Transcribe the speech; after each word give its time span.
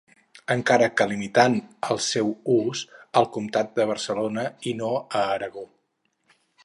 Encara 0.53 0.85
que 1.01 1.05
limitant 1.11 1.57
el 1.95 1.99
seu 2.05 2.31
ús 2.55 2.81
al 3.21 3.29
Comtat 3.37 3.69
de 3.81 3.87
Barcelona 3.93 4.47
i 4.73 4.75
no 4.81 4.91
a 5.21 5.23
Aragó. 5.37 5.67